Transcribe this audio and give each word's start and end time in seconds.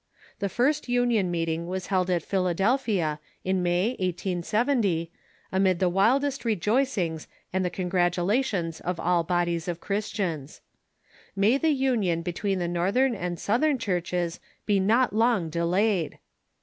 The 0.39 0.49
first 0.49 0.89
union 0.89 1.29
meeting 1.29 1.67
was 1.67 1.85
held 1.85 2.09
in 2.09 2.19
Philadelphia, 2.21 3.19
in 3.43 3.61
May, 3.61 3.89
1870, 3.99 5.11
amid 5.51 5.77
the 5.77 5.89
wild 5.89 6.23
est 6.23 6.43
rejoicings 6.43 7.27
and 7.53 7.63
the 7.63 7.69
congratulations 7.69 8.79
of 8.79 8.99
all 8.99 9.23
bodies 9.23 9.67
of 9.67 9.79
Christians. 9.79 10.61
May 11.35 11.59
the 11.59 11.69
union 11.69 12.23
between 12.23 12.57
the 12.57 12.67
Northern 12.67 13.13
and 13.13 13.39
Southern 13.39 13.77
churches 13.77 14.39
be 14.65 14.79
not 14.79 15.13
long 15.13 15.51
delayed 15.51 16.17